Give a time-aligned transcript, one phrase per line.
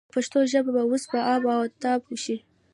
[0.09, 1.51] د پښتو ژبه به اوس په آب و
[1.81, 2.35] تاب شي.